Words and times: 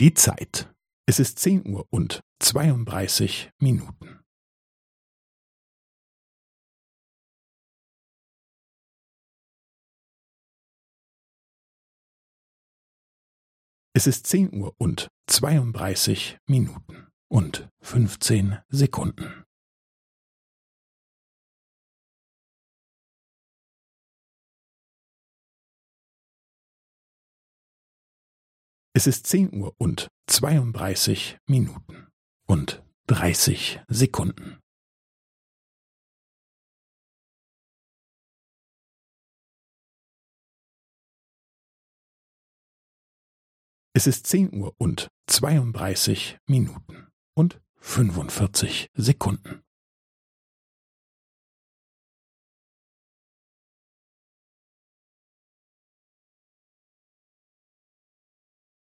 Die 0.00 0.14
Zeit. 0.14 0.72
Es 1.08 1.18
ist 1.18 1.40
zehn 1.40 1.66
Uhr 1.66 1.84
und 1.90 2.20
zweiunddreißig 2.38 3.50
Minuten. 3.58 4.20
Es 13.92 14.06
ist 14.06 14.28
zehn 14.28 14.54
Uhr 14.54 14.72
und 14.78 15.08
zweiunddreißig 15.26 16.38
Minuten 16.46 17.08
und 17.28 17.68
fünfzehn 17.80 18.58
Sekunden. 18.68 19.47
Es 28.98 29.06
ist 29.06 29.28
zehn 29.28 29.54
Uhr 29.54 29.76
und 29.78 30.08
zweiunddreißig 30.26 31.38
Minuten 31.46 32.08
und 32.48 32.82
dreißig 33.06 33.80
Sekunden. 33.86 34.58
Es 43.92 44.08
ist 44.08 44.26
zehn 44.26 44.52
Uhr 44.52 44.74
und 44.78 45.06
zweiunddreißig 45.28 46.38
Minuten 46.48 47.06
und 47.36 47.60
fünfundvierzig 47.76 48.90
Sekunden. 48.94 49.62